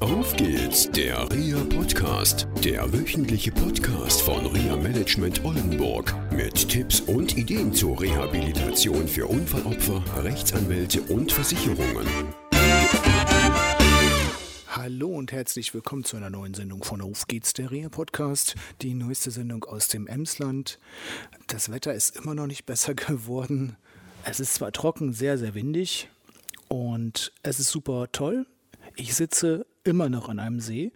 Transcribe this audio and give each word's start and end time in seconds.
Auf 0.00 0.34
geht's, 0.36 0.90
der 0.90 1.30
RIA 1.30 1.64
Podcast, 1.64 2.48
der 2.64 2.92
wöchentliche 2.92 3.52
Podcast 3.52 4.22
von 4.22 4.44
RIA 4.46 4.76
Management 4.76 5.44
Oldenburg 5.44 6.14
mit 6.32 6.68
Tipps 6.68 7.00
und 7.00 7.36
Ideen 7.36 7.72
zur 7.72 8.00
Rehabilitation 8.00 9.06
für 9.06 9.26
Unfallopfer, 9.26 10.02
Rechtsanwälte 10.22 11.00
und 11.02 11.30
Versicherungen. 11.30 12.06
Hallo 14.68 15.08
und 15.08 15.32
herzlich 15.32 15.72
willkommen 15.72 16.04
zu 16.04 16.16
einer 16.16 16.30
neuen 16.30 16.54
Sendung 16.54 16.82
von 16.82 17.00
Auf 17.00 17.26
geht's, 17.26 17.52
der 17.52 17.70
RIA 17.70 17.88
Podcast, 17.88 18.56
die 18.82 18.94
neueste 18.94 19.30
Sendung 19.30 19.64
aus 19.64 19.88
dem 19.88 20.06
Emsland. 20.06 20.78
Das 21.46 21.70
Wetter 21.70 21.94
ist 21.94 22.16
immer 22.16 22.34
noch 22.34 22.46
nicht 22.46 22.66
besser 22.66 22.94
geworden. 22.94 23.76
Es 24.24 24.40
ist 24.40 24.54
zwar 24.54 24.72
trocken, 24.72 25.12
sehr, 25.12 25.38
sehr 25.38 25.54
windig 25.54 26.08
und 26.68 27.32
es 27.42 27.60
ist 27.60 27.70
super 27.70 28.08
toll. 28.10 28.46
Ich 28.96 29.14
sitze 29.14 29.66
immer 29.84 30.08
noch 30.08 30.28
an 30.28 30.38
einem 30.38 30.60
See, 30.60 30.92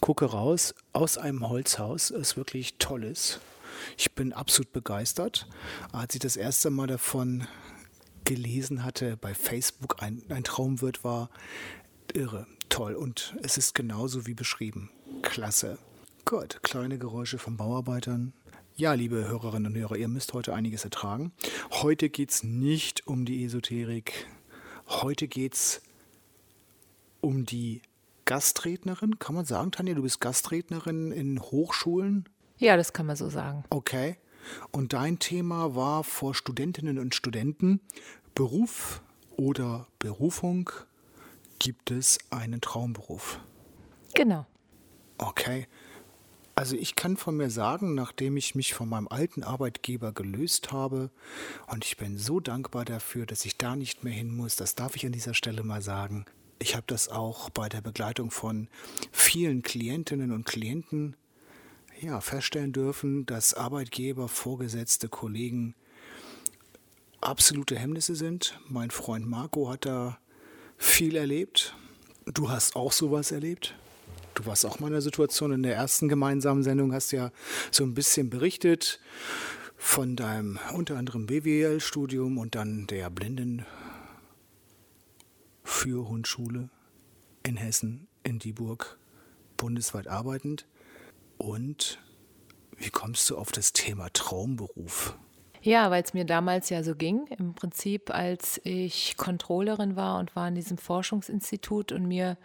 gucke 0.00 0.26
raus 0.26 0.74
aus 0.92 1.18
einem 1.18 1.48
Holzhaus, 1.48 2.08
das 2.08 2.36
wirklich 2.36 2.74
toll 2.78 3.04
ist. 3.04 3.40
Ich 3.96 4.12
bin 4.12 4.32
absolut 4.32 4.72
begeistert. 4.72 5.48
Als 5.92 6.14
ich 6.14 6.20
das 6.20 6.36
erste 6.36 6.70
Mal 6.70 6.86
davon 6.86 7.46
gelesen 8.24 8.84
hatte, 8.84 9.16
bei 9.16 9.34
Facebook 9.34 10.02
ein, 10.02 10.22
ein 10.28 10.44
Traum 10.44 10.80
wird, 10.80 11.02
war 11.02 11.30
irre, 12.12 12.46
toll. 12.68 12.94
Und 12.94 13.34
es 13.42 13.56
ist 13.56 13.74
genauso 13.74 14.26
wie 14.26 14.34
beschrieben. 14.34 14.90
Klasse. 15.22 15.78
Gut, 16.24 16.62
kleine 16.62 16.98
Geräusche 16.98 17.38
von 17.38 17.56
Bauarbeitern. 17.56 18.32
Ja, 18.76 18.92
liebe 18.94 19.26
Hörerinnen 19.28 19.72
und 19.72 19.78
Hörer, 19.78 19.96
ihr 19.96 20.08
müsst 20.08 20.32
heute 20.32 20.54
einiges 20.54 20.84
ertragen. 20.84 21.32
Heute 21.70 22.08
geht 22.08 22.30
es 22.30 22.42
nicht 22.42 23.06
um 23.06 23.24
die 23.24 23.44
Esoterik. 23.44 24.26
Heute 24.86 25.28
geht 25.28 25.54
es 25.54 25.82
um 27.20 27.44
die 27.44 27.82
Gastrednerin. 28.30 29.18
Kann 29.18 29.34
man 29.34 29.44
sagen, 29.44 29.72
Tanja, 29.72 29.92
du 29.94 30.02
bist 30.02 30.20
Gastrednerin 30.20 31.10
in 31.10 31.40
Hochschulen? 31.40 32.28
Ja, 32.58 32.76
das 32.76 32.92
kann 32.92 33.04
man 33.06 33.16
so 33.16 33.28
sagen. 33.28 33.64
Okay. 33.70 34.18
Und 34.70 34.92
dein 34.92 35.18
Thema 35.18 35.74
war 35.74 36.04
vor 36.04 36.32
Studentinnen 36.32 37.00
und 37.00 37.12
Studenten 37.12 37.80
Beruf 38.36 39.02
oder 39.36 39.88
Berufung. 39.98 40.70
Gibt 41.58 41.90
es 41.90 42.20
einen 42.30 42.60
Traumberuf? 42.60 43.40
Genau. 44.14 44.46
Okay. 45.18 45.66
Also 46.54 46.76
ich 46.76 46.94
kann 46.94 47.16
von 47.16 47.36
mir 47.36 47.50
sagen, 47.50 47.96
nachdem 47.96 48.36
ich 48.36 48.54
mich 48.54 48.74
von 48.74 48.88
meinem 48.88 49.08
alten 49.08 49.42
Arbeitgeber 49.42 50.12
gelöst 50.12 50.70
habe, 50.70 51.10
und 51.66 51.84
ich 51.84 51.96
bin 51.96 52.16
so 52.16 52.38
dankbar 52.38 52.84
dafür, 52.84 53.26
dass 53.26 53.44
ich 53.44 53.58
da 53.58 53.74
nicht 53.74 54.04
mehr 54.04 54.12
hin 54.12 54.36
muss, 54.36 54.54
das 54.54 54.76
darf 54.76 54.94
ich 54.94 55.04
an 55.04 55.10
dieser 55.10 55.34
Stelle 55.34 55.64
mal 55.64 55.82
sagen. 55.82 56.26
Ich 56.62 56.76
habe 56.76 56.84
das 56.86 57.08
auch 57.08 57.48
bei 57.48 57.70
der 57.70 57.80
Begleitung 57.80 58.30
von 58.30 58.68
vielen 59.10 59.62
Klientinnen 59.62 60.30
und 60.30 60.44
Klienten 60.44 61.16
ja, 61.98 62.20
feststellen 62.20 62.72
dürfen, 62.72 63.24
dass 63.24 63.54
Arbeitgeber, 63.54 64.28
Vorgesetzte, 64.28 65.08
Kollegen 65.08 65.74
absolute 67.22 67.78
Hemmnisse 67.78 68.14
sind. 68.14 68.60
Mein 68.68 68.90
Freund 68.90 69.26
Marco 69.26 69.70
hat 69.70 69.86
da 69.86 70.18
viel 70.76 71.16
erlebt. 71.16 71.74
Du 72.26 72.50
hast 72.50 72.76
auch 72.76 72.92
sowas 72.92 73.32
erlebt? 73.32 73.74
Du 74.34 74.44
warst 74.44 74.66
auch 74.66 74.80
mal 74.80 74.88
in 74.88 74.92
der 74.92 75.02
Situation 75.02 75.52
in 75.52 75.62
der 75.62 75.76
ersten 75.76 76.10
gemeinsamen 76.10 76.62
Sendung, 76.62 76.92
hast 76.92 77.10
ja 77.12 77.32
so 77.70 77.84
ein 77.84 77.94
bisschen 77.94 78.28
berichtet 78.28 79.00
von 79.78 80.14
deinem 80.14 80.58
unter 80.74 80.98
anderem 80.98 81.26
BWL-Studium 81.26 82.36
und 82.36 82.54
dann 82.54 82.86
der 82.86 83.08
Blindenführhundschule 85.70 86.68
in 87.44 87.56
Hessen, 87.56 88.08
in 88.24 88.38
Dieburg, 88.38 88.98
bundesweit 89.56 90.08
arbeitend. 90.08 90.66
Und 91.38 91.98
wie 92.76 92.90
kommst 92.90 93.30
du 93.30 93.38
auf 93.38 93.52
das 93.52 93.72
Thema 93.72 94.08
Traumberuf? 94.12 95.16
Ja, 95.62 95.90
weil 95.90 96.02
es 96.02 96.12
mir 96.12 96.24
damals 96.24 96.70
ja 96.70 96.82
so 96.82 96.94
ging. 96.94 97.26
Im 97.38 97.54
Prinzip, 97.54 98.10
als 98.10 98.60
ich 98.64 99.16
Controllerin 99.16 99.96
war 99.96 100.18
und 100.18 100.34
war 100.34 100.48
in 100.48 100.54
diesem 100.54 100.76
Forschungsinstitut 100.76 101.92
und 101.92 102.06
mir 102.06 102.36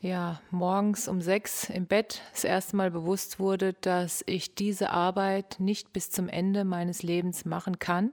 ja, 0.00 0.40
morgens 0.50 1.08
um 1.08 1.22
sechs 1.22 1.70
im 1.70 1.86
Bett 1.86 2.20
das 2.32 2.44
erste 2.44 2.76
Mal 2.76 2.90
bewusst 2.90 3.38
wurde, 3.38 3.72
dass 3.72 4.22
ich 4.26 4.54
diese 4.54 4.90
Arbeit 4.90 5.56
nicht 5.58 5.94
bis 5.94 6.10
zum 6.10 6.28
Ende 6.28 6.64
meines 6.64 7.02
Lebens 7.02 7.46
machen 7.46 7.78
kann, 7.78 8.12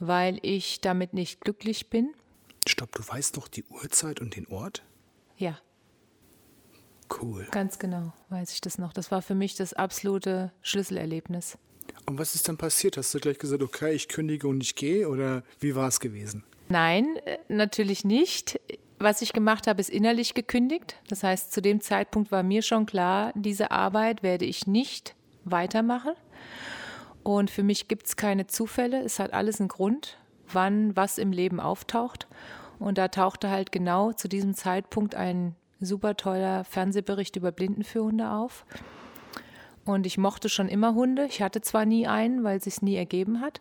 weil 0.00 0.40
ich 0.42 0.80
damit 0.80 1.14
nicht 1.14 1.40
glücklich 1.40 1.88
bin. 1.88 2.12
Stopp, 2.68 2.92
du 2.92 3.06
weißt 3.06 3.36
noch 3.36 3.48
die 3.48 3.64
Uhrzeit 3.64 4.20
und 4.20 4.36
den 4.36 4.46
Ort? 4.48 4.82
Ja. 5.36 5.58
Cool. 7.20 7.46
Ganz 7.50 7.78
genau, 7.78 8.12
weiß 8.30 8.52
ich 8.52 8.60
das 8.60 8.78
noch. 8.78 8.92
Das 8.92 9.10
war 9.10 9.22
für 9.22 9.34
mich 9.34 9.54
das 9.54 9.72
absolute 9.72 10.52
Schlüsselerlebnis. 10.62 11.56
Und 12.06 12.18
was 12.18 12.34
ist 12.34 12.48
dann 12.48 12.56
passiert? 12.56 12.96
Hast 12.96 13.14
du 13.14 13.20
gleich 13.20 13.38
gesagt, 13.38 13.62
okay, 13.62 13.92
ich 13.92 14.08
kündige 14.08 14.48
und 14.48 14.62
ich 14.62 14.74
gehe? 14.74 15.08
Oder 15.08 15.44
wie 15.60 15.76
war 15.76 15.88
es 15.88 16.00
gewesen? 16.00 16.44
Nein, 16.68 17.16
äh, 17.24 17.38
natürlich 17.48 18.04
nicht 18.04 18.58
was 18.98 19.22
ich 19.22 19.32
gemacht 19.32 19.66
habe, 19.66 19.80
ist 19.80 19.90
innerlich 19.90 20.34
gekündigt. 20.34 20.96
Das 21.08 21.22
heißt, 21.22 21.52
zu 21.52 21.60
dem 21.60 21.80
Zeitpunkt 21.80 22.32
war 22.32 22.42
mir 22.42 22.62
schon 22.62 22.86
klar, 22.86 23.32
diese 23.34 23.70
Arbeit 23.70 24.22
werde 24.22 24.44
ich 24.44 24.66
nicht 24.66 25.14
weitermachen. 25.44 26.12
Und 27.22 27.50
für 27.50 27.62
mich 27.62 27.88
gibt 27.88 28.06
es 28.06 28.16
keine 28.16 28.46
Zufälle. 28.46 29.02
Es 29.02 29.18
hat 29.18 29.32
alles 29.32 29.60
einen 29.60 29.68
Grund, 29.68 30.18
wann 30.52 30.96
was 30.96 31.18
im 31.18 31.32
Leben 31.32 31.60
auftaucht. 31.60 32.26
Und 32.78 32.98
da 32.98 33.08
tauchte 33.08 33.50
halt 33.50 33.72
genau 33.72 34.12
zu 34.12 34.28
diesem 34.28 34.54
Zeitpunkt 34.54 35.14
ein 35.14 35.54
super 35.80 36.16
toller 36.16 36.64
Fernsehbericht 36.64 37.36
über 37.36 37.52
Blindenführhunde 37.52 38.30
auf. 38.30 38.64
Und 39.84 40.06
ich 40.06 40.18
mochte 40.18 40.48
schon 40.48 40.68
immer 40.68 40.94
Hunde. 40.94 41.26
Ich 41.26 41.42
hatte 41.42 41.60
zwar 41.60 41.84
nie 41.84 42.06
einen, 42.06 42.44
weil 42.44 42.58
es 42.58 42.64
sich 42.64 42.82
nie 42.82 42.96
ergeben 42.96 43.40
hat, 43.40 43.60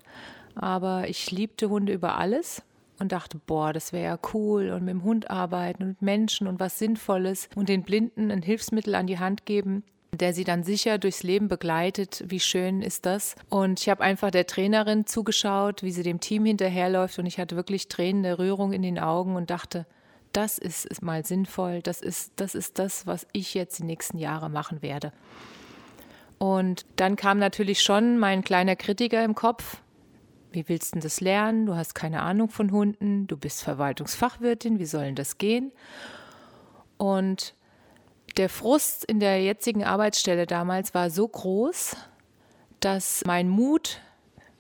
aber 0.56 1.08
ich 1.08 1.32
liebte 1.32 1.70
Hunde 1.70 1.94
über 1.94 2.18
alles 2.18 2.64
und 3.00 3.12
dachte, 3.12 3.40
boah, 3.46 3.74
das 3.74 3.94
wäre 3.94 4.06
ja 4.06 4.20
cool 4.34 4.72
und 4.72 4.86
mit 4.86 4.94
dem 4.94 5.04
Hund 5.04 5.30
arbeiten 5.30 5.84
und 5.84 5.90
mit 5.90 6.02
Menschen 6.02 6.48
und 6.48 6.60
was 6.60 6.80
Sinnvolles 6.80 7.50
und 7.56 7.70
den 7.70 7.84
Blinden 7.84 8.32
ein 8.32 8.42
Hilfsmittel 8.42 8.96
an 8.96 9.08
die 9.08 9.20
Hand 9.20 9.46
geben, 9.46 9.84
der 10.18 10.34
sie 10.34 10.44
dann 10.44 10.64
sicher 10.64 10.98
durchs 10.98 11.24
Leben 11.24 11.48
begleitet. 11.48 12.24
Wie 12.28 12.40
schön 12.40 12.82
ist 12.82 13.06
das? 13.06 13.36
Und 13.50 13.80
ich 13.80 13.90
habe 13.90 14.04
einfach 14.04 14.32
der 14.32 14.48
Trainerin 14.48 15.06
zugeschaut, 15.06 15.84
wie 15.84 15.92
sie 15.92 16.04
dem 16.04 16.20
Team 16.20 16.46
hinterherläuft 16.46 17.20
und 17.20 17.26
ich 17.26 17.40
hatte 17.40 17.56
wirklich 17.56 17.88
Tränen 17.88 18.24
der 18.24 18.40
Rührung 18.40 18.74
in 18.74 18.82
den 18.82 19.00
Augen 19.00 19.36
und 19.36 19.50
dachte, 19.50 19.86
das 20.34 20.58
ist, 20.58 21.02
mal 21.02 21.26
sinnvoll, 21.26 21.82
das 21.82 22.02
ist, 22.02 22.34
das 22.36 22.56
ist 22.56 22.78
das, 22.78 23.08
was 23.08 23.26
ich 23.32 23.54
jetzt 23.54 23.80
die 23.80 23.84
nächsten 23.84 24.18
Jahre 24.18 24.50
machen 24.50 24.82
werde. 24.82 25.14
Und 26.38 26.86
dann 26.98 27.16
kam 27.16 27.40
natürlich 27.40 27.82
schon 27.82 28.18
mein 28.18 28.44
kleiner 28.44 28.76
Kritiker 28.76 29.24
im 29.24 29.36
Kopf, 29.36 29.78
wie 30.52 30.68
willst 30.68 30.96
du 30.96 31.00
das 31.00 31.22
lernen? 31.22 31.66
Du 31.66 31.76
hast 31.76 31.96
keine 31.96 32.22
Ahnung 32.22 32.50
von 32.50 32.72
Hunden, 32.72 33.28
du 33.28 33.38
bist 33.38 33.64
Verwaltungsfachwirtin, 33.64 34.80
wie 34.80 34.86
soll 34.86 35.06
denn 35.06 35.16
das 35.16 35.38
gehen? 35.38 35.72
Und 36.98 37.56
der 38.38 38.50
Frust 38.50 39.06
in 39.06 39.20
der 39.20 39.42
jetzigen 39.42 39.84
Arbeitsstelle 39.84 40.46
damals 40.46 40.94
war 40.94 41.10
so 41.10 41.28
groß, 41.28 41.96
dass 42.80 43.24
mein 43.26 43.50
Mut 43.50 44.02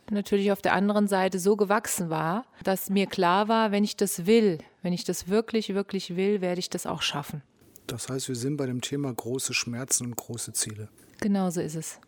natürlich 0.10 0.52
auf 0.52 0.62
der 0.62 0.74
anderen 0.74 1.08
Seite 1.08 1.40
so 1.40 1.56
gewachsen 1.56 2.10
war, 2.10 2.46
dass 2.64 2.90
mir 2.90 3.08
klar 3.08 3.48
war, 3.48 3.72
wenn 3.72 3.84
ich 3.84 3.98
das 3.98 4.26
will, 4.26 4.60
wenn 4.82 4.94
ich 4.94 5.04
das 5.04 5.28
wirklich, 5.28 5.74
wirklich 5.74 6.16
will, 6.16 6.42
werde 6.42 6.60
ich 6.60 6.70
das 6.70 6.86
auch 6.86 7.02
schaffen. 7.02 7.42
Das 7.88 8.10
heißt, 8.10 8.28
wir 8.30 8.36
sind 8.36 8.58
bei 8.58 8.66
dem 8.66 8.82
Thema 8.82 9.14
große 9.14 9.54
Schmerzen 9.54 10.06
und 10.08 10.16
große 10.16 10.54
Ziele. 10.54 10.90
Genau 11.20 11.50
so 11.50 11.62
ist 11.62 11.76
es. 11.76 12.00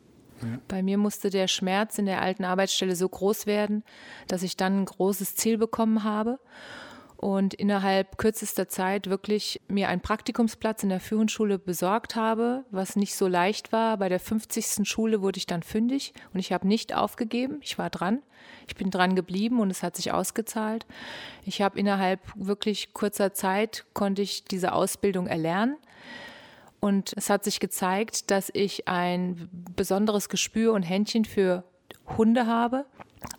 Bei 0.67 0.83
mir 0.83 0.99
musste 0.99 1.31
der 1.31 1.47
Schmerz 1.47 1.97
in 1.97 2.05
der 2.05 2.21
alten 2.21 2.45
Arbeitsstelle 2.45 2.95
so 2.95 3.09
groß 3.09 3.47
werden, 3.47 3.83
dass 4.27 4.43
ich 4.43 4.55
dann 4.55 4.81
ein 4.81 4.85
großes 4.85 5.35
Ziel 5.35 5.57
bekommen 5.57 6.03
habe 6.03 6.39
und 7.17 7.55
innerhalb 7.55 8.17
kürzester 8.17 8.67
Zeit 8.67 9.09
wirklich 9.09 9.59
mir 9.67 9.89
einen 9.89 10.01
Praktikumsplatz 10.01 10.83
in 10.83 10.89
der 10.89 10.99
Führungsschule 10.99 11.57
besorgt 11.57 12.15
habe, 12.15 12.63
was 12.69 12.95
nicht 12.95 13.15
so 13.15 13.27
leicht 13.27 13.71
war. 13.71 13.97
Bei 13.97 14.07
der 14.07 14.19
50. 14.19 14.87
Schule 14.87 15.21
wurde 15.21 15.37
ich 15.37 15.47
dann 15.47 15.63
fündig 15.63 16.13
und 16.33 16.39
ich 16.39 16.51
habe 16.51 16.67
nicht 16.67 16.93
aufgegeben. 16.93 17.57
Ich 17.61 17.79
war 17.79 17.89
dran. 17.89 18.21
Ich 18.67 18.75
bin 18.75 18.91
dran 18.91 19.15
geblieben 19.15 19.59
und 19.59 19.71
es 19.71 19.81
hat 19.81 19.95
sich 19.95 20.11
ausgezahlt. 20.11 20.85
Ich 21.43 21.61
habe 21.61 21.79
innerhalb 21.79 22.19
wirklich 22.35 22.93
kurzer 22.93 23.33
Zeit 23.33 23.85
konnte 23.93 24.21
ich 24.21 24.45
diese 24.45 24.73
Ausbildung 24.73 25.25
erlernen. 25.25 25.77
Und 26.79 27.13
es 27.17 27.31
hat 27.31 27.43
sich 27.43 27.59
gezeigt, 27.59 28.29
dass 28.29 28.51
ich 28.53 28.87
ein 28.87 29.49
besonderes 29.75 30.29
Gespür 30.29 30.73
und 30.73 30.83
Händchen 30.83 31.25
für 31.25 31.63
Hunde 32.17 32.45
habe, 32.45 32.85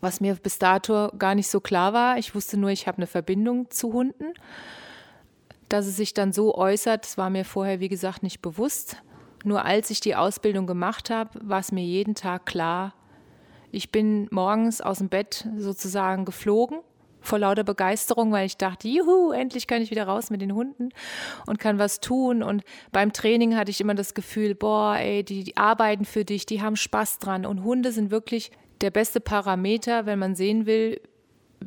was 0.01 0.21
mir 0.21 0.35
bis 0.35 0.59
dato 0.59 1.11
gar 1.19 1.35
nicht 1.35 1.49
so 1.49 1.61
klar 1.61 1.93
war. 1.93 2.19
Ich 2.19 2.35
wusste 2.35 2.57
nur, 2.57 2.71
ich 2.71 2.87
habe 2.87 2.99
eine 2.99 3.07
Verbindung 3.07 3.71
zu 3.71 3.93
Hunden. 3.93 4.35
Dass 5.69 5.87
es 5.87 5.97
sich 5.97 6.15
dann 6.15 6.33
so 6.33 6.55
äußert, 6.55 7.05
das 7.05 7.19
war 7.19 7.29
mir 7.29 7.45
vorher, 7.45 7.81
wie 7.81 7.89
gesagt, 7.89 8.23
nicht 8.23 8.41
bewusst. 8.41 8.97
Nur 9.45 9.65
als 9.65 9.91
ich 9.91 10.01
die 10.01 10.17
Ausbildung 10.17 10.67
gemacht 10.67 11.11
habe, 11.11 11.39
war 11.43 11.61
es 11.61 11.73
mir 11.73 11.85
jeden 11.85 12.15
Tag 12.15 12.47
klar, 12.47 12.95
ich 13.71 13.93
bin 13.93 14.29
morgens 14.31 14.81
aus 14.81 14.99
dem 14.99 15.09
Bett 15.09 15.47
sozusagen 15.59 16.25
geflogen 16.25 16.79
vor 17.21 17.39
lauter 17.39 17.65
Begeisterung, 17.65 18.33
weil 18.33 18.47
ich 18.47 18.57
dachte, 18.57 18.89
juhu, 18.89 19.33
endlich 19.33 19.67
kann 19.67 19.83
ich 19.83 19.91
wieder 19.91 20.05
raus 20.05 20.31
mit 20.31 20.41
den 20.41 20.55
Hunden 20.55 20.91
und 21.47 21.59
kann 21.59 21.79
was 21.79 22.01
tun. 22.01 22.43
Und 22.43 22.63
beim 22.93 23.13
Training 23.13 23.57
hatte 23.57 23.71
ich 23.71 23.81
immer 23.81 23.95
das 23.95 24.15
Gefühl, 24.15 24.55
boah, 24.55 24.97
ey, 24.97 25.25
die, 25.25 25.45
die 25.45 25.57
arbeiten 25.57 26.05
für 26.05 26.25
dich, 26.25 26.47
die 26.47 26.63
haben 26.63 26.77
Spaß 26.77 27.19
dran. 27.19 27.45
Und 27.45 27.65
Hunde 27.65 27.93
sind 27.93 28.11
wirklich 28.11 28.51
der 28.81 28.91
beste 28.91 29.21
Parameter, 29.21 30.07
wenn 30.07 30.19
man 30.19 30.35
sehen 30.35 30.67
will, 30.67 31.01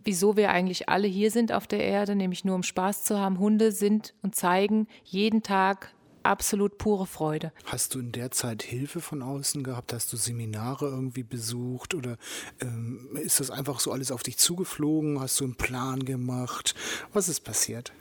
wieso 0.04 0.38
wir 0.38 0.52
eigentlich 0.52 0.90
alle 0.90 1.08
hier 1.08 1.32
sind 1.32 1.52
auf 1.52 1.68
der 1.68 1.84
Erde, 1.84 2.16
nämlich 2.16 2.46
nur 2.46 2.56
um 2.56 2.64
Spaß 2.64 3.04
zu 3.04 3.20
haben. 3.20 3.40
Hunde 3.40 3.72
sind 3.72 4.14
und 4.22 4.36
zeigen 4.36 4.88
jeden 5.04 5.44
Tag 5.44 5.94
absolut 6.24 6.78
pure 6.78 7.08
Freude. 7.08 7.52
Hast 7.66 7.96
du 7.96 8.00
in 8.00 8.12
der 8.12 8.32
Zeit 8.32 8.64
Hilfe 8.64 9.02
von 9.02 9.22
außen 9.22 9.64
gehabt? 9.64 9.92
Hast 9.94 10.14
du 10.14 10.18
Seminare 10.18 10.86
irgendwie 10.86 11.24
besucht 11.24 11.96
oder 11.96 12.18
ähm, 12.62 13.10
ist 13.22 13.40
das 13.40 13.50
einfach 13.50 13.80
so 13.80 13.92
alles 13.92 14.12
auf 14.12 14.24
dich 14.24 14.38
zugeflogen? 14.38 15.20
Hast 15.20 15.40
du 15.40 15.46
einen 15.46 15.56
Plan 15.56 16.06
gemacht? 16.06 16.76
Was 17.12 17.28
ist 17.28 17.42
passiert? 17.42 17.92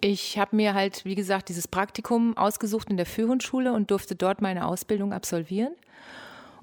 Ich 0.00 0.38
habe 0.38 0.54
mir 0.54 0.74
halt, 0.74 1.04
wie 1.04 1.16
gesagt, 1.16 1.48
dieses 1.48 1.66
Praktikum 1.66 2.36
ausgesucht 2.36 2.88
in 2.90 2.96
der 2.96 3.06
Führhundschule 3.06 3.72
und 3.72 3.90
durfte 3.90 4.14
dort 4.14 4.40
meine 4.40 4.66
Ausbildung 4.66 5.12
absolvieren 5.12 5.74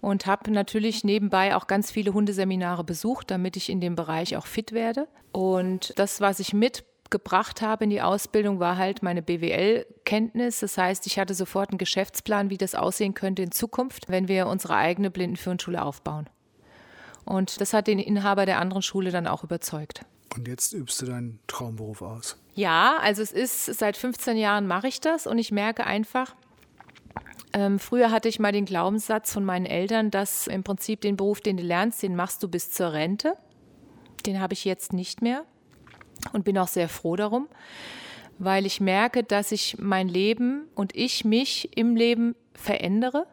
und 0.02 0.26
habe 0.26 0.52
natürlich 0.52 1.04
nebenbei 1.04 1.56
auch 1.56 1.68
ganz 1.68 1.92
viele 1.92 2.14
Hundeseminare 2.14 2.84
besucht, 2.84 3.32
damit 3.32 3.58
ich 3.58 3.70
in 3.70 3.82
dem 3.82 3.96
Bereich 3.96 4.38
auch 4.38 4.46
fit 4.46 4.72
werde. 4.72 5.08
Und 5.32 5.94
das, 5.98 6.22
was 6.22 6.40
ich 6.40 6.54
mitgebracht 6.54 7.62
habe 7.62 7.86
in 7.86 7.90
die 7.90 8.02
Ausbildung, 8.02 8.60
war 8.60 8.78
halt 8.78 9.04
meine 9.04 9.22
BWL-Kenntnis. 9.22 10.60
Das 10.60 10.78
heißt, 10.78 11.08
ich 11.08 11.20
hatte 11.20 11.34
sofort 11.34 11.70
einen 11.70 11.78
Geschäftsplan, 11.78 12.50
wie 12.50 12.58
das 12.58 12.76
aussehen 12.76 13.14
könnte 13.14 13.42
in 13.42 13.52
Zukunft, 13.52 14.10
wenn 14.10 14.28
wir 14.28 14.48
unsere 14.48 14.76
eigene 14.76 15.12
Blindenführungsschule 15.12 15.82
aufbauen. 15.82 16.30
Und 17.26 17.60
das 17.60 17.74
hat 17.74 17.88
den 17.88 18.00
Inhaber 18.00 18.46
der 18.46 18.60
anderen 18.60 18.84
Schule 18.84 19.12
dann 19.12 19.28
auch 19.28 19.44
überzeugt. 19.44 20.02
Und 20.36 20.48
jetzt 20.48 20.74
übst 20.74 21.02
du 21.02 21.06
deinen 21.06 21.40
Traumberuf 21.48 22.02
aus? 22.02 22.38
Ja, 22.56 22.98
also 23.02 23.22
es 23.22 23.32
ist 23.32 23.66
seit 23.66 23.98
15 23.98 24.38
Jahren 24.38 24.68
mache 24.68 24.88
ich 24.88 25.02
das 25.02 25.28
und 25.28 25.38
ich 25.38 25.52
merke 25.52 25.86
einfach, 25.86 26.36
ähm, 27.56 27.80
früher 27.80 28.12
hatte 28.12 28.28
ich 28.28 28.38
mal 28.38 28.52
den 28.52 28.66
Glaubenssatz 28.66 29.32
von 29.32 29.46
meinen 29.46 29.66
Eltern, 29.66 30.12
dass 30.12 30.48
im 30.48 30.66
Prinzip 30.66 31.00
den 31.00 31.16
Beruf, 31.16 31.40
den 31.40 31.56
du 31.56 31.64
lernst, 31.64 32.04
den 32.04 32.14
machst 32.14 32.44
du 32.44 32.50
bis 32.50 32.70
zur 32.70 32.92
Rente. 32.92 33.38
Den 34.26 34.42
habe 34.42 34.52
ich 34.52 34.66
jetzt 34.66 34.92
nicht 34.92 35.22
mehr 35.22 35.46
und 36.34 36.44
bin 36.44 36.58
auch 36.58 36.68
sehr 36.68 36.90
froh 36.90 37.16
darum, 37.16 37.48
weil 38.40 38.66
ich 38.66 38.82
merke, 38.82 39.24
dass 39.24 39.54
ich 39.54 39.78
mein 39.80 40.10
Leben 40.10 40.68
und 40.76 40.94
ich 40.98 41.24
mich 41.24 41.78
im 41.78 41.96
Leben 41.96 42.36
verändere. 42.54 43.26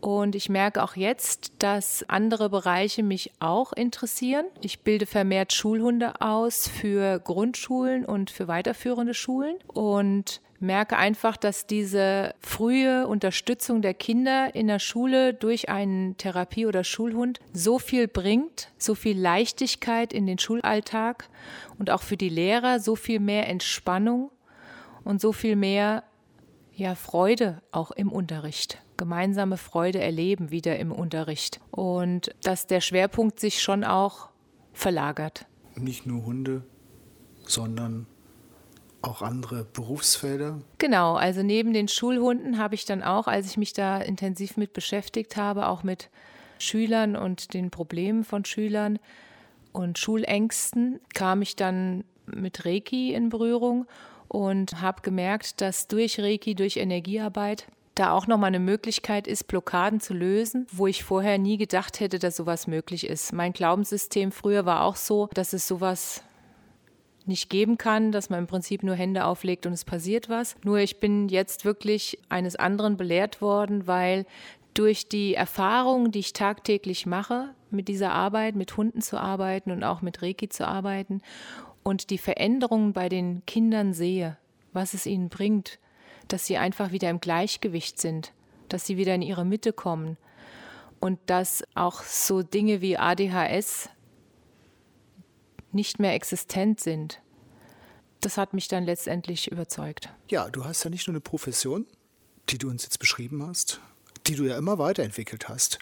Und 0.00 0.34
ich 0.34 0.48
merke 0.48 0.82
auch 0.82 0.96
jetzt, 0.96 1.52
dass 1.60 2.04
andere 2.08 2.50
Bereiche 2.50 3.04
mich 3.04 3.30
auch 3.38 3.72
interessieren. 3.72 4.46
Ich 4.60 4.80
bilde 4.80 5.06
vermehrt 5.06 5.52
Schulhunde 5.52 6.20
aus 6.20 6.66
für 6.66 7.20
Grundschulen 7.20 8.04
und 8.04 8.32
für 8.32 8.48
weiterführende 8.48 9.14
Schulen. 9.14 9.58
Und 9.68 10.40
merke 10.62 10.96
einfach, 10.96 11.36
dass 11.36 11.66
diese 11.66 12.34
frühe 12.40 13.06
Unterstützung 13.06 13.82
der 13.82 13.94
Kinder 13.94 14.54
in 14.54 14.68
der 14.68 14.78
Schule 14.78 15.34
durch 15.34 15.68
einen 15.68 16.16
Therapie- 16.16 16.66
oder 16.66 16.84
Schulhund 16.84 17.40
so 17.52 17.78
viel 17.78 18.08
bringt, 18.08 18.70
so 18.78 18.94
viel 18.94 19.18
Leichtigkeit 19.18 20.12
in 20.12 20.26
den 20.26 20.38
Schulalltag 20.38 21.28
und 21.78 21.90
auch 21.90 22.02
für 22.02 22.16
die 22.16 22.28
Lehrer 22.28 22.80
so 22.80 22.96
viel 22.96 23.20
mehr 23.20 23.48
Entspannung 23.48 24.30
und 25.04 25.20
so 25.20 25.32
viel 25.32 25.56
mehr 25.56 26.04
ja, 26.74 26.94
Freude 26.94 27.60
auch 27.70 27.90
im 27.90 28.10
Unterricht. 28.10 28.78
Gemeinsame 28.96 29.56
Freude 29.56 30.00
erleben 30.00 30.50
wieder 30.50 30.78
im 30.78 30.92
Unterricht. 30.92 31.60
Und 31.70 32.34
dass 32.42 32.66
der 32.66 32.80
Schwerpunkt 32.80 33.40
sich 33.40 33.62
schon 33.62 33.84
auch 33.84 34.30
verlagert. 34.72 35.46
Nicht 35.74 36.06
nur 36.06 36.24
Hunde, 36.24 36.64
sondern 37.44 38.06
auch 39.02 39.22
andere 39.22 39.64
Berufsfelder? 39.64 40.60
Genau, 40.78 41.14
also 41.14 41.42
neben 41.42 41.72
den 41.72 41.88
Schulhunden 41.88 42.58
habe 42.58 42.74
ich 42.74 42.84
dann 42.84 43.02
auch, 43.02 43.26
als 43.26 43.46
ich 43.46 43.56
mich 43.56 43.72
da 43.72 43.98
intensiv 43.98 44.56
mit 44.56 44.72
beschäftigt 44.72 45.36
habe, 45.36 45.66
auch 45.66 45.82
mit 45.82 46.08
Schülern 46.58 47.16
und 47.16 47.54
den 47.54 47.70
Problemen 47.70 48.24
von 48.24 48.44
Schülern 48.44 48.98
und 49.72 49.98
Schulängsten, 49.98 51.00
kam 51.14 51.42
ich 51.42 51.56
dann 51.56 52.04
mit 52.26 52.64
Reiki 52.64 53.12
in 53.12 53.28
Berührung 53.28 53.86
und 54.28 54.80
habe 54.80 55.02
gemerkt, 55.02 55.60
dass 55.60 55.88
durch 55.88 56.20
Reiki, 56.20 56.54
durch 56.54 56.76
Energiearbeit, 56.76 57.66
da 57.94 58.12
auch 58.12 58.26
nochmal 58.26 58.48
eine 58.48 58.58
Möglichkeit 58.58 59.26
ist, 59.26 59.48
Blockaden 59.48 60.00
zu 60.00 60.14
lösen, 60.14 60.66
wo 60.72 60.86
ich 60.86 61.04
vorher 61.04 61.36
nie 61.36 61.58
gedacht 61.58 62.00
hätte, 62.00 62.18
dass 62.18 62.36
sowas 62.36 62.66
möglich 62.66 63.06
ist. 63.06 63.32
Mein 63.32 63.52
Glaubenssystem 63.52 64.32
früher 64.32 64.64
war 64.64 64.82
auch 64.84 64.96
so, 64.96 65.28
dass 65.34 65.52
es 65.52 65.68
sowas 65.68 66.22
nicht 67.26 67.50
geben 67.50 67.78
kann, 67.78 68.12
dass 68.12 68.30
man 68.30 68.40
im 68.40 68.46
Prinzip 68.46 68.82
nur 68.82 68.94
Hände 68.94 69.24
auflegt 69.24 69.66
und 69.66 69.72
es 69.72 69.84
passiert 69.84 70.28
was. 70.28 70.56
Nur 70.64 70.78
ich 70.78 71.00
bin 71.00 71.28
jetzt 71.28 71.64
wirklich 71.64 72.18
eines 72.28 72.56
anderen 72.56 72.96
belehrt 72.96 73.40
worden, 73.40 73.86
weil 73.86 74.26
durch 74.74 75.08
die 75.08 75.34
Erfahrungen, 75.34 76.12
die 76.12 76.20
ich 76.20 76.32
tagtäglich 76.32 77.06
mache, 77.06 77.54
mit 77.70 77.88
dieser 77.88 78.12
Arbeit, 78.12 78.54
mit 78.54 78.76
Hunden 78.76 79.00
zu 79.00 79.18
arbeiten 79.18 79.70
und 79.70 79.84
auch 79.84 80.02
mit 80.02 80.22
Reiki 80.22 80.48
zu 80.48 80.66
arbeiten 80.66 81.22
und 81.82 82.10
die 82.10 82.18
Veränderungen 82.18 82.92
bei 82.92 83.08
den 83.08 83.44
Kindern 83.46 83.92
sehe, 83.92 84.36
was 84.72 84.94
es 84.94 85.06
ihnen 85.06 85.28
bringt, 85.28 85.78
dass 86.28 86.46
sie 86.46 86.56
einfach 86.56 86.92
wieder 86.92 87.10
im 87.10 87.20
Gleichgewicht 87.20 88.00
sind, 88.00 88.32
dass 88.68 88.86
sie 88.86 88.96
wieder 88.96 89.14
in 89.14 89.22
ihre 89.22 89.44
Mitte 89.44 89.72
kommen 89.72 90.16
und 91.00 91.18
dass 91.26 91.64
auch 91.74 92.02
so 92.02 92.42
Dinge 92.42 92.80
wie 92.80 92.96
ADHS 92.96 93.90
nicht 95.74 95.98
mehr 95.98 96.14
existent 96.14 96.80
sind. 96.80 97.20
Das 98.20 98.38
hat 98.38 98.54
mich 98.54 98.68
dann 98.68 98.84
letztendlich 98.84 99.50
überzeugt. 99.50 100.08
Ja, 100.28 100.48
du 100.48 100.64
hast 100.64 100.84
ja 100.84 100.90
nicht 100.90 101.08
nur 101.08 101.14
eine 101.14 101.20
Profession, 101.20 101.86
die 102.48 102.58
du 102.58 102.70
uns 102.70 102.84
jetzt 102.84 102.98
beschrieben 102.98 103.44
hast, 103.46 103.80
die 104.26 104.36
du 104.36 104.44
ja 104.44 104.56
immer 104.56 104.78
weiterentwickelt 104.78 105.48
hast. 105.48 105.78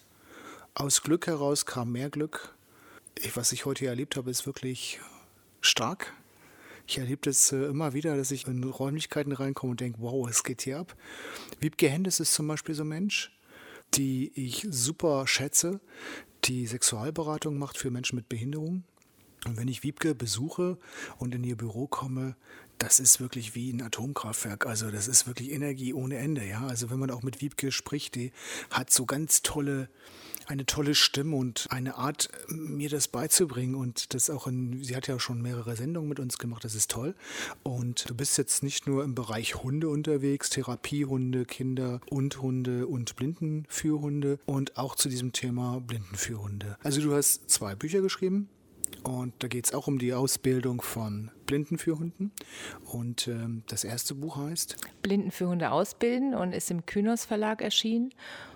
Aus 0.74 1.02
Glück 1.02 1.26
heraus 1.26 1.66
kam 1.66 1.92
mehr 1.92 2.10
Glück. 2.10 2.54
Was 3.34 3.52
ich 3.52 3.66
heute 3.66 3.80
hier 3.80 3.90
erlebt 3.90 4.16
habe, 4.16 4.30
ist 4.30 4.46
wirklich 4.46 5.00
stark. 5.60 6.14
Ich 6.86 6.98
erlebe 6.98 7.20
das 7.22 7.52
äh, 7.52 7.66
immer 7.66 7.92
wieder, 7.92 8.16
dass 8.16 8.30
ich 8.30 8.46
in 8.46 8.64
Räumlichkeiten 8.64 9.32
reinkomme 9.32 9.72
und 9.72 9.80
denke, 9.80 9.98
wow, 10.00 10.28
es 10.28 10.42
geht 10.42 10.62
hier 10.62 10.78
ab. 10.78 10.96
Wiebke 11.60 11.88
Hendes 11.88 12.18
ist 12.18 12.34
zum 12.34 12.48
Beispiel 12.48 12.74
so 12.74 12.82
ein 12.82 12.88
Mensch, 12.88 13.30
die 13.94 14.32
ich 14.34 14.66
super 14.70 15.26
schätze, 15.26 15.80
die 16.44 16.66
Sexualberatung 16.66 17.58
macht 17.58 17.76
für 17.76 17.90
Menschen 17.90 18.16
mit 18.16 18.28
Behinderung. 18.28 18.84
Und 19.46 19.56
wenn 19.56 19.68
ich 19.68 19.82
Wiebke 19.82 20.14
besuche 20.14 20.78
und 21.18 21.34
in 21.34 21.44
ihr 21.44 21.56
Büro 21.56 21.86
komme, 21.86 22.36
das 22.80 22.98
ist 22.98 23.20
wirklich 23.20 23.54
wie 23.54 23.70
ein 23.70 23.82
Atomkraftwerk. 23.82 24.66
Also 24.66 24.90
das 24.90 25.06
ist 25.06 25.26
wirklich 25.26 25.52
Energie 25.52 25.92
ohne 25.92 26.16
Ende. 26.16 26.44
Ja, 26.44 26.66
also 26.66 26.90
wenn 26.90 26.98
man 26.98 27.10
auch 27.10 27.22
mit 27.22 27.42
Wiebke 27.42 27.72
spricht, 27.72 28.14
die 28.14 28.32
hat 28.70 28.90
so 28.90 29.04
ganz 29.04 29.42
tolle, 29.42 29.90
eine 30.46 30.64
tolle 30.64 30.94
Stimme 30.94 31.36
und 31.36 31.66
eine 31.68 31.96
Art, 31.96 32.30
mir 32.48 32.88
das 32.88 33.06
beizubringen. 33.06 33.74
Und 33.74 34.14
das 34.14 34.30
auch 34.30 34.46
in, 34.46 34.82
sie 34.82 34.96
hat 34.96 35.08
ja 35.08 35.20
schon 35.20 35.42
mehrere 35.42 35.76
Sendungen 35.76 36.08
mit 36.08 36.20
uns 36.20 36.38
gemacht. 36.38 36.64
Das 36.64 36.74
ist 36.74 36.90
toll. 36.90 37.14
Und 37.62 38.08
du 38.08 38.14
bist 38.14 38.38
jetzt 38.38 38.62
nicht 38.62 38.86
nur 38.86 39.04
im 39.04 39.14
Bereich 39.14 39.56
Hunde 39.56 39.90
unterwegs, 39.90 40.48
Therapiehunde, 40.48 41.44
Kinder 41.44 42.00
und 42.08 42.40
Hunde 42.40 42.86
und 42.86 43.14
Blindenführhunde 43.14 44.38
und 44.46 44.78
auch 44.78 44.96
zu 44.96 45.10
diesem 45.10 45.32
Thema 45.32 45.80
Blindenführhunde. 45.80 46.78
Also 46.82 47.02
du 47.02 47.14
hast 47.14 47.50
zwei 47.50 47.74
Bücher 47.74 48.00
geschrieben. 48.00 48.48
Und 49.02 49.32
da 49.38 49.48
geht 49.48 49.66
es 49.66 49.74
auch 49.74 49.86
um 49.86 49.98
die 49.98 50.12
Ausbildung 50.12 50.82
von 50.82 51.30
Blindenführhunden. 51.46 52.32
Und 52.84 53.28
ähm, 53.28 53.62
das 53.68 53.84
erste 53.84 54.14
Buch 54.14 54.36
heißt 54.36 54.76
Blindenführhunde 55.02 55.70
ausbilden 55.70 56.34
und 56.34 56.52
ist 56.52 56.70
im 56.70 56.86
Kynos 56.86 57.24
Verlag 57.24 57.62
erschienen. 57.62 58.10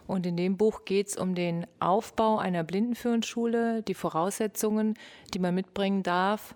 Und 0.06 0.26
in 0.26 0.36
dem 0.36 0.56
Buch 0.56 0.84
geht 0.84 1.08
es 1.08 1.16
um 1.16 1.34
den 1.34 1.66
Aufbau 1.80 2.38
einer 2.38 2.62
Blindenführungsschule, 2.62 3.82
die 3.82 3.94
Voraussetzungen, 3.94 4.94
die 5.32 5.38
man 5.38 5.54
mitbringen 5.54 6.02
darf, 6.02 6.54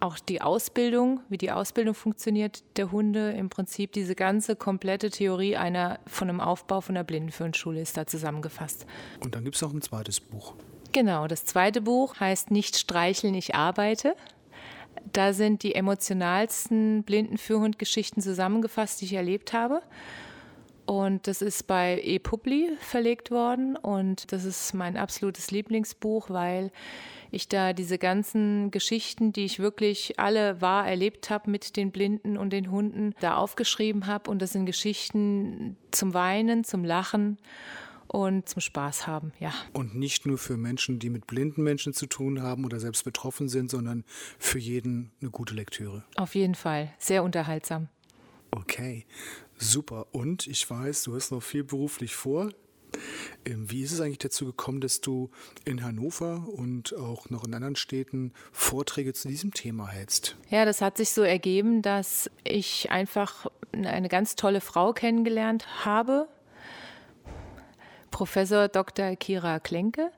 auch 0.00 0.18
die 0.18 0.40
Ausbildung, 0.40 1.20
wie 1.28 1.38
die 1.38 1.50
Ausbildung 1.50 1.94
funktioniert 1.94 2.62
der 2.76 2.92
Hunde, 2.92 3.32
im 3.32 3.48
Prinzip 3.48 3.92
diese 3.92 4.14
ganze 4.14 4.54
komplette 4.54 5.10
Theorie 5.10 5.56
einer 5.56 5.98
von 6.06 6.28
einem 6.28 6.40
Aufbau 6.40 6.80
von 6.80 6.94
der 6.94 7.04
Blindenführungsschule 7.04 7.80
ist 7.80 7.96
da 7.96 8.06
zusammengefasst. 8.06 8.86
Und 9.20 9.34
dann 9.34 9.44
gibt 9.44 9.56
es 9.56 9.62
noch 9.62 9.72
ein 9.72 9.82
zweites 9.82 10.20
Buch. 10.20 10.54
Genau, 10.92 11.26
das 11.26 11.44
zweite 11.44 11.80
Buch 11.82 12.18
heißt 12.18 12.50
Nicht 12.50 12.76
streicheln, 12.76 13.34
ich 13.34 13.54
arbeite. 13.54 14.16
Da 15.12 15.32
sind 15.32 15.62
die 15.62 15.74
emotionalsten 15.74 17.02
Blindenführhundgeschichten 17.02 18.22
zusammengefasst, 18.22 19.00
die 19.00 19.06
ich 19.06 19.12
erlebt 19.14 19.52
habe. 19.52 19.82
Und 20.86 21.26
das 21.26 21.42
ist 21.42 21.66
bei 21.66 22.00
ePubli 22.02 22.70
verlegt 22.80 23.30
worden. 23.30 23.76
Und 23.76 24.32
das 24.32 24.44
ist 24.44 24.72
mein 24.72 24.96
absolutes 24.96 25.50
Lieblingsbuch, 25.50 26.30
weil 26.30 26.72
ich 27.30 27.46
da 27.48 27.74
diese 27.74 27.98
ganzen 27.98 28.70
Geschichten, 28.70 29.34
die 29.34 29.44
ich 29.44 29.58
wirklich 29.58 30.18
alle 30.18 30.62
wahr 30.62 30.88
erlebt 30.88 31.28
habe 31.28 31.50
mit 31.50 31.76
den 31.76 31.90
Blinden 31.90 32.38
und 32.38 32.54
den 32.54 32.70
Hunden, 32.70 33.14
da 33.20 33.36
aufgeschrieben 33.36 34.06
habe. 34.06 34.30
Und 34.30 34.40
das 34.40 34.52
sind 34.52 34.64
Geschichten 34.64 35.76
zum 35.90 36.14
Weinen, 36.14 36.64
zum 36.64 36.84
Lachen 36.86 37.36
und 38.08 38.48
zum 38.48 38.60
Spaß 38.60 39.06
haben, 39.06 39.32
ja. 39.38 39.52
Und 39.72 39.94
nicht 39.94 40.26
nur 40.26 40.38
für 40.38 40.56
Menschen, 40.56 40.98
die 40.98 41.10
mit 41.10 41.26
blinden 41.26 41.62
Menschen 41.62 41.92
zu 41.92 42.06
tun 42.06 42.42
haben 42.42 42.64
oder 42.64 42.80
selbst 42.80 43.04
betroffen 43.04 43.48
sind, 43.48 43.70
sondern 43.70 44.04
für 44.38 44.58
jeden 44.58 45.12
eine 45.20 45.30
gute 45.30 45.54
Lektüre. 45.54 46.04
Auf 46.16 46.34
jeden 46.34 46.54
Fall, 46.54 46.92
sehr 46.98 47.22
unterhaltsam. 47.22 47.88
Okay, 48.50 49.06
super. 49.58 50.06
Und 50.12 50.46
ich 50.46 50.68
weiß, 50.68 51.02
du 51.04 51.14
hast 51.14 51.30
noch 51.30 51.42
viel 51.42 51.64
beruflich 51.64 52.14
vor. 52.14 52.50
Ähm, 53.44 53.70
wie 53.70 53.82
ist 53.82 53.92
es 53.92 54.00
eigentlich 54.00 54.18
dazu 54.18 54.46
gekommen, 54.46 54.80
dass 54.80 55.00
du 55.00 55.30
in 55.64 55.84
Hannover 55.84 56.48
und 56.48 56.96
auch 56.96 57.30
noch 57.30 57.44
in 57.44 57.54
anderen 57.54 57.76
Städten 57.76 58.32
Vorträge 58.52 59.12
zu 59.12 59.28
diesem 59.28 59.52
Thema 59.52 59.88
hältst? 59.88 60.36
Ja, 60.50 60.64
das 60.64 60.80
hat 60.80 60.96
sich 60.96 61.10
so 61.10 61.22
ergeben, 61.22 61.82
dass 61.82 62.30
ich 62.44 62.90
einfach 62.90 63.46
eine 63.72 64.08
ganz 64.08 64.36
tolle 64.36 64.60
Frau 64.60 64.92
kennengelernt 64.92 65.84
habe, 65.84 66.28
Professor 68.10 68.68
Dr. 68.68 69.16
Kira 69.16 69.60
Klenke. 69.60 70.10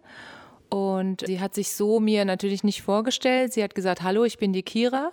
Und 0.69 1.25
sie 1.27 1.41
hat 1.41 1.55
sich 1.55 1.73
so 1.73 2.01
mir 2.01 2.25
natürlich 2.25 2.63
nicht 2.63 2.83
vorgestellt. 2.83 3.53
Sie 3.53 3.63
hat 3.63 3.75
gesagt, 3.75 4.03
hallo, 4.03 4.25
ich 4.25 4.39
bin 4.39 4.53
die 4.53 4.63
Kira. 4.63 5.13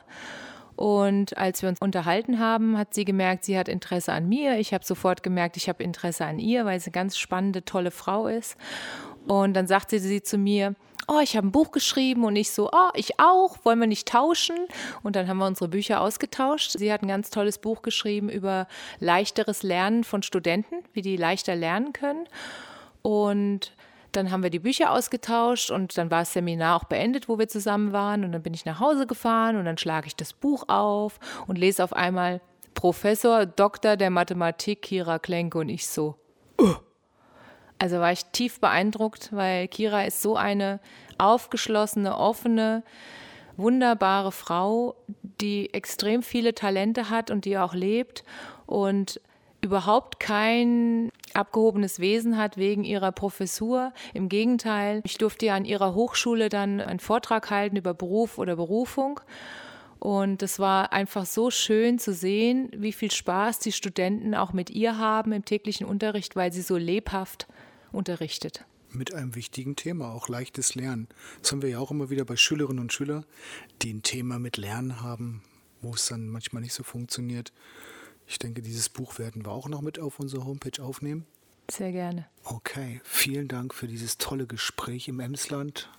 Und 0.76 1.36
als 1.36 1.64
wir 1.64 1.70
uns 1.70 1.82
unterhalten 1.82 2.38
haben, 2.38 2.78
hat 2.78 2.94
sie 2.94 3.04
gemerkt, 3.04 3.44
sie 3.44 3.58
hat 3.58 3.68
Interesse 3.68 4.14
an 4.14 4.30
mir. 4.30 4.60
Ich 4.60 4.76
habe 4.76 4.86
sofort 4.86 5.24
gemerkt, 5.24 5.58
ich 5.58 5.68
habe 5.68 5.84
Interesse 5.84 6.24
an 6.26 6.38
ihr, 6.38 6.66
weil 6.66 6.80
sie 6.80 6.88
eine 6.88 6.94
ganz 6.94 7.18
spannende, 7.18 7.66
tolle 7.66 7.90
Frau 7.90 8.28
ist. 8.28 8.56
Und 9.28 9.56
dann 9.56 9.66
sagte 9.66 10.00
sie 10.00 10.22
zu 10.22 10.38
mir, 10.38 10.76
oh, 11.08 11.20
ich 11.20 11.36
habe 11.36 11.48
ein 11.48 11.52
Buch 11.52 11.72
geschrieben 11.72 12.26
und 12.26 12.36
ich 12.36 12.52
so, 12.52 12.70
oh, 12.72 12.90
ich 12.94 13.20
auch, 13.20 13.58
wollen 13.66 13.80
wir 13.80 13.88
nicht 13.88 14.08
tauschen? 14.08 14.56
Und 15.02 15.16
dann 15.16 15.28
haben 15.28 15.38
wir 15.38 15.48
unsere 15.48 15.68
Bücher 15.68 16.02
ausgetauscht. 16.02 16.72
Sie 16.78 16.92
hat 16.94 17.02
ein 17.02 17.08
ganz 17.08 17.32
tolles 17.32 17.58
Buch 17.58 17.82
geschrieben 17.82 18.30
über 18.30 18.68
leichteres 19.00 19.64
Lernen 19.64 20.04
von 20.04 20.22
Studenten, 20.22 20.76
wie 20.94 21.02
die 21.02 21.18
leichter 21.18 21.56
lernen 21.56 21.92
können. 21.92 22.28
Und 23.08 23.72
dann 24.12 24.32
haben 24.32 24.44
wir 24.44 24.50
die 24.50 24.60
Bücher 24.60 24.92
ausgetauscht 24.92 25.72
und 25.72 25.98
dann 25.98 26.12
war 26.12 26.20
das 26.20 26.34
Seminar 26.34 26.76
auch 26.76 26.84
beendet, 26.84 27.30
wo 27.30 27.40
wir 27.40 27.48
zusammen 27.48 27.94
waren. 27.94 28.26
Und 28.26 28.34
dann 28.34 28.44
bin 28.44 28.54
ich 28.54 28.66
nach 28.66 28.82
Hause 28.82 29.08
gefahren 29.08 29.56
und 29.56 29.64
dann 29.64 29.78
schlage 29.78 30.08
ich 30.08 30.16
das 30.18 30.34
Buch 30.34 30.66
auf 30.68 31.18
und 31.48 31.58
lese 31.58 31.86
auf 31.86 31.94
einmal 31.94 32.42
Professor, 32.74 33.46
Doktor 33.46 33.96
der 33.96 34.10
Mathematik, 34.10 34.82
Kira 34.82 35.20
Klenke 35.20 35.58
und 35.58 35.70
ich 35.70 35.88
so. 35.88 36.16
Uh. 36.60 36.76
Also 37.80 38.00
war 38.00 38.12
ich 38.12 38.26
tief 38.26 38.60
beeindruckt, 38.60 39.30
weil 39.32 39.70
Kira 39.70 40.04
ist 40.04 40.22
so 40.22 40.36
eine 40.36 40.82
aufgeschlossene, 41.18 42.18
offene, 42.18 42.84
wunderbare 43.56 44.34
Frau, 44.34 44.96
die 45.40 45.74
extrem 45.74 46.24
viele 46.24 46.54
Talente 46.54 47.10
hat 47.10 47.32
und 47.32 47.46
die 47.46 47.58
auch 47.58 47.74
lebt 47.74 48.26
und 48.66 49.22
überhaupt 49.68 50.20
kein 50.20 51.12
abgehobenes 51.34 52.00
Wesen 52.00 52.38
hat 52.38 52.58
wegen 52.58 52.84
ihrer 52.84 53.12
Professur. 53.12 53.94
Im 54.14 54.30
Gegenteil, 54.30 55.02
ich 55.04 55.18
durfte 55.18 55.48
ja 55.48 55.56
an 55.56 55.66
ihrer 55.66 55.94
Hochschule 55.94 56.50
dann 56.50 56.82
einen 56.82 57.00
Vortrag 57.00 57.52
halten 57.52 57.76
über 57.76 57.94
Beruf 57.94 58.38
oder 58.38 58.56
Berufung. 58.56 59.20
Und 60.00 60.42
es 60.42 60.60
war 60.60 60.94
einfach 60.94 61.26
so 61.26 61.52
schön 61.52 62.00
zu 62.00 62.14
sehen, 62.14 62.70
wie 62.76 62.94
viel 62.94 63.12
Spaß 63.12 63.60
die 63.60 63.72
Studenten 63.72 64.36
auch 64.36 64.54
mit 64.54 64.70
ihr 64.70 64.98
haben 64.98 65.32
im 65.32 65.44
täglichen 65.44 65.86
Unterricht, 65.86 66.36
weil 66.36 66.54
sie 66.54 66.62
so 66.62 66.78
lebhaft 66.78 67.48
unterrichtet. 67.92 68.64
Mit 68.92 69.14
einem 69.14 69.36
wichtigen 69.36 69.76
Thema, 69.76 70.14
auch 70.14 70.30
leichtes 70.30 70.76
Lernen. 70.76 71.08
Das 71.42 71.52
haben 71.52 71.62
wir 71.62 71.70
ja 71.70 71.80
auch 71.80 71.92
immer 71.92 72.10
wieder 72.10 72.26
bei 72.26 72.38
Schülerinnen 72.38 72.80
und 72.80 72.94
Schülern, 72.94 73.26
die 73.82 73.94
ein 73.94 74.02
Thema 74.02 74.40
mit 74.40 74.56
Lernen 74.56 75.02
haben, 75.02 75.42
wo 75.82 75.94
es 75.94 76.08
dann 76.08 76.30
manchmal 76.30 76.62
nicht 76.62 76.74
so 76.74 76.84
funktioniert. 76.84 77.52
Ich 78.28 78.40
denke, 78.40 78.62
dieses 78.62 78.90
Buch 78.90 79.20
werden 79.20 79.46
wir 79.46 79.52
auch 79.52 79.70
noch 79.70 79.82
mit 79.82 80.00
auf 80.00 80.20
unsere 80.20 80.46
Homepage 80.46 80.84
aufnehmen. 80.84 81.26
Sehr 81.70 81.92
gerne. 81.92 82.28
Okay, 82.44 83.02
vielen 83.04 83.48
Dank 83.48 83.74
für 83.74 83.88
dieses 83.88 84.18
tolle 84.18 84.46
Gespräch 84.48 85.08
im 85.08 85.20
Emsland. 85.20 85.90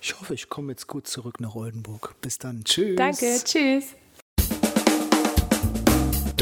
Ich 0.00 0.18
hoffe, 0.18 0.34
ich 0.34 0.48
komme 0.48 0.72
jetzt 0.72 0.86
gut 0.86 1.06
zurück 1.06 1.40
nach 1.40 1.54
Oldenburg. 1.54 2.14
Bis 2.20 2.38
dann. 2.38 2.64
Tschüss. 2.64 2.96
Danke. 2.96 3.40
Tschüss. 3.44 3.94